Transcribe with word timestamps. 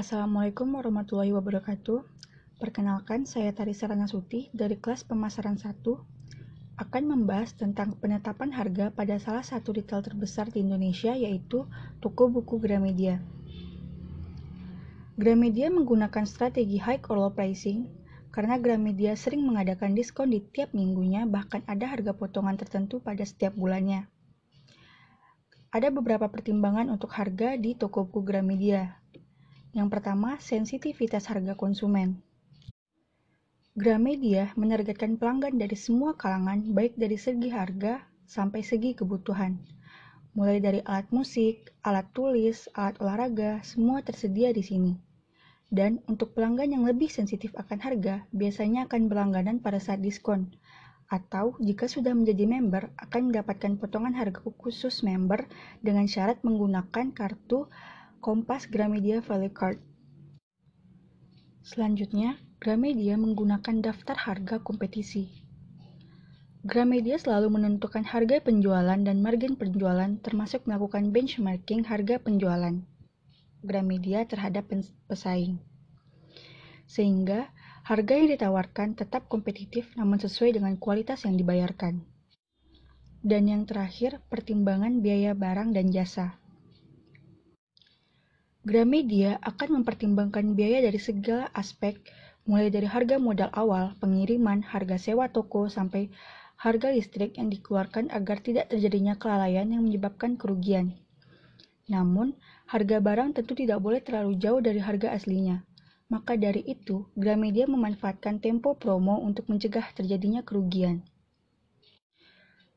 Assalamualaikum 0.00 0.80
warahmatullahi 0.80 1.28
wabarakatuh. 1.28 2.00
Perkenalkan, 2.56 3.28
saya 3.28 3.52
Tari 3.52 3.76
Suti 3.76 4.48
dari 4.48 4.80
kelas 4.80 5.04
pemasaran 5.04 5.60
1 5.60 5.76
akan 6.80 7.02
membahas 7.04 7.52
tentang 7.52 7.92
penetapan 8.00 8.48
harga 8.48 8.88
pada 8.96 9.20
salah 9.20 9.44
satu 9.44 9.76
retail 9.76 10.00
terbesar 10.00 10.48
di 10.48 10.64
Indonesia 10.64 11.12
yaitu 11.12 11.68
toko 12.00 12.32
buku 12.32 12.56
Gramedia. 12.56 13.20
Gramedia 15.20 15.68
menggunakan 15.68 16.24
strategi 16.24 16.80
high 16.80 17.04
or 17.12 17.20
low 17.20 17.32
pricing 17.36 17.84
karena 18.32 18.56
Gramedia 18.56 19.12
sering 19.20 19.44
mengadakan 19.44 19.92
diskon 19.92 20.32
di 20.32 20.40
tiap 20.40 20.72
minggunya 20.72 21.28
bahkan 21.28 21.60
ada 21.68 21.84
harga 21.84 22.16
potongan 22.16 22.56
tertentu 22.56 23.04
pada 23.04 23.20
setiap 23.20 23.52
bulannya. 23.52 24.08
Ada 25.76 25.92
beberapa 25.92 26.24
pertimbangan 26.32 26.88
untuk 26.88 27.12
harga 27.12 27.60
di 27.60 27.76
toko 27.76 28.08
buku 28.08 28.24
Gramedia. 28.24 28.99
Yang 29.70 29.88
pertama, 29.94 30.34
sensitivitas 30.42 31.30
harga 31.30 31.54
konsumen. 31.54 32.18
Gramedia 33.78 34.50
menargetkan 34.58 35.14
pelanggan 35.14 35.54
dari 35.54 35.78
semua 35.78 36.18
kalangan, 36.18 36.74
baik 36.74 36.98
dari 36.98 37.14
segi 37.14 37.54
harga 37.54 38.02
sampai 38.26 38.66
segi 38.66 38.98
kebutuhan. 38.98 39.62
Mulai 40.34 40.58
dari 40.58 40.80
alat 40.82 41.06
musik, 41.14 41.70
alat 41.86 42.10
tulis, 42.10 42.66
alat 42.74 42.98
olahraga, 42.98 43.62
semua 43.62 44.02
tersedia 44.02 44.50
di 44.50 44.66
sini. 44.66 44.92
Dan 45.70 46.02
untuk 46.10 46.34
pelanggan 46.34 46.74
yang 46.74 46.82
lebih 46.82 47.06
sensitif 47.06 47.54
akan 47.54 47.78
harga, 47.78 48.26
biasanya 48.34 48.90
akan 48.90 49.06
berlangganan 49.06 49.62
pada 49.62 49.78
saat 49.78 50.02
diskon. 50.02 50.50
Atau 51.06 51.54
jika 51.62 51.86
sudah 51.86 52.10
menjadi 52.10 52.42
member, 52.46 52.90
akan 52.98 53.30
mendapatkan 53.30 53.78
potongan 53.78 54.18
harga 54.18 54.42
khusus 54.58 55.06
member 55.06 55.46
dengan 55.78 56.10
syarat 56.10 56.42
menggunakan 56.42 57.14
kartu 57.14 57.70
Kompas 58.20 58.68
Gramedia 58.68 59.24
Value 59.24 59.48
Card. 59.48 59.80
Selanjutnya, 61.64 62.36
Gramedia 62.60 63.16
menggunakan 63.16 63.80
daftar 63.80 64.12
harga 64.12 64.60
kompetisi. 64.60 65.40
Gramedia 66.60 67.16
selalu 67.16 67.56
menentukan 67.56 68.04
harga 68.04 68.44
penjualan 68.44 69.00
dan 69.00 69.24
margin 69.24 69.56
penjualan 69.56 70.20
termasuk 70.20 70.68
melakukan 70.68 71.16
benchmarking 71.16 71.88
harga 71.88 72.20
penjualan 72.20 72.84
Gramedia 73.64 74.28
terhadap 74.28 74.68
pesaing. 75.08 75.56
Sehingga 76.84 77.48
harga 77.88 78.20
yang 78.20 78.28
ditawarkan 78.36 79.00
tetap 79.00 79.32
kompetitif 79.32 79.96
namun 79.96 80.20
sesuai 80.20 80.60
dengan 80.60 80.76
kualitas 80.76 81.24
yang 81.24 81.40
dibayarkan. 81.40 82.04
Dan 83.24 83.48
yang 83.48 83.64
terakhir, 83.64 84.20
pertimbangan 84.28 85.00
biaya 85.00 85.32
barang 85.32 85.72
dan 85.72 85.88
jasa. 85.88 86.39
Gramedia 88.60 89.40
akan 89.40 89.80
mempertimbangkan 89.80 90.52
biaya 90.52 90.84
dari 90.84 91.00
segala 91.00 91.48
aspek 91.56 91.96
mulai 92.44 92.68
dari 92.68 92.84
harga 92.84 93.16
modal 93.16 93.48
awal, 93.56 93.96
pengiriman, 94.04 94.60
harga 94.60 95.00
sewa 95.00 95.32
toko, 95.32 95.72
sampai 95.72 96.12
harga 96.60 96.92
listrik 96.92 97.40
yang 97.40 97.48
dikeluarkan 97.48 98.12
agar 98.12 98.44
tidak 98.44 98.68
terjadinya 98.68 99.16
kelalaian 99.16 99.64
yang 99.64 99.80
menyebabkan 99.80 100.36
kerugian. 100.36 100.92
Namun, 101.88 102.36
harga 102.68 103.00
barang 103.00 103.40
tentu 103.40 103.56
tidak 103.56 103.80
boleh 103.80 104.04
terlalu 104.04 104.36
jauh 104.36 104.60
dari 104.60 104.76
harga 104.76 105.08
aslinya. 105.16 105.64
Maka 106.12 106.36
dari 106.36 106.60
itu, 106.68 107.08
Gramedia 107.16 107.64
memanfaatkan 107.64 108.44
tempo 108.44 108.76
promo 108.76 109.24
untuk 109.24 109.48
mencegah 109.48 109.88
terjadinya 109.96 110.44
kerugian. 110.44 111.00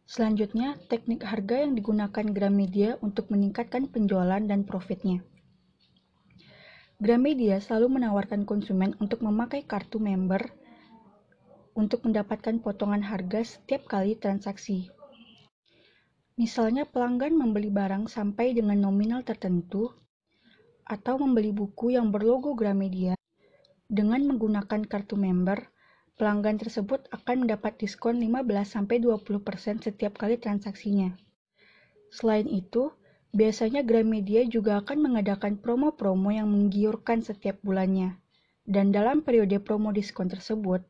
Selanjutnya, 0.08 0.80
teknik 0.88 1.28
harga 1.28 1.60
yang 1.60 1.76
digunakan 1.76 2.24
Gramedia 2.32 2.96
untuk 3.04 3.28
meningkatkan 3.28 3.92
penjualan 3.92 4.40
dan 4.40 4.64
profitnya. 4.64 5.20
Gramedia 7.04 7.60
selalu 7.60 8.00
menawarkan 8.00 8.48
konsumen 8.48 8.96
untuk 9.04 9.28
memakai 9.28 9.68
kartu 9.68 10.00
member 10.00 10.40
untuk 11.76 12.08
mendapatkan 12.08 12.64
potongan 12.64 13.04
harga 13.04 13.44
setiap 13.44 13.92
kali 13.92 14.16
transaksi. 14.16 14.88
Misalnya 16.40 16.88
pelanggan 16.88 17.36
membeli 17.36 17.68
barang 17.68 18.08
sampai 18.08 18.56
dengan 18.56 18.80
nominal 18.80 19.20
tertentu 19.28 19.92
atau 20.88 21.20
membeli 21.20 21.52
buku 21.52 21.92
yang 21.92 22.08
berlogo 22.08 22.56
Gramedia 22.56 23.20
dengan 23.92 24.24
menggunakan 24.24 24.88
kartu 24.88 25.20
member, 25.20 25.60
pelanggan 26.16 26.56
tersebut 26.56 27.12
akan 27.12 27.44
mendapat 27.44 27.84
diskon 27.84 28.16
15-20% 28.16 29.92
setiap 29.92 30.16
kali 30.16 30.40
transaksinya. 30.40 31.12
Selain 32.16 32.48
itu, 32.48 32.96
Biasanya 33.34 33.82
Gramedia 33.82 34.46
juga 34.46 34.78
akan 34.78 35.10
mengadakan 35.10 35.58
promo-promo 35.58 36.30
yang 36.30 36.54
menggiurkan 36.54 37.26
setiap 37.26 37.58
bulannya. 37.66 38.22
Dan 38.62 38.94
dalam 38.94 39.26
periode 39.26 39.58
promo 39.58 39.90
diskon 39.90 40.30
tersebut, 40.30 40.86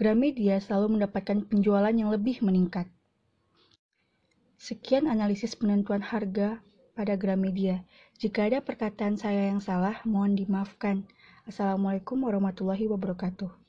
Gramedia 0.00 0.56
selalu 0.64 0.96
mendapatkan 0.96 1.44
penjualan 1.44 1.92
yang 1.92 2.08
lebih 2.08 2.40
meningkat. 2.40 2.88
Sekian 4.56 5.04
analisis 5.04 5.52
penentuan 5.52 6.00
harga 6.00 6.64
pada 6.96 7.12
Gramedia. 7.20 7.84
Jika 8.16 8.48
ada 8.48 8.64
perkataan 8.64 9.20
saya 9.20 9.52
yang 9.52 9.60
salah, 9.60 10.00
mohon 10.08 10.40
dimaafkan. 10.40 11.04
Assalamualaikum 11.44 12.24
warahmatullahi 12.24 12.88
wabarakatuh. 12.88 13.59